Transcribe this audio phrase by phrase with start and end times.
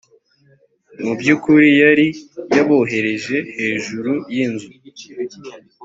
[1.03, 2.07] mu by’ukuri yari
[2.55, 4.69] yabohereje hejuru y’inzu,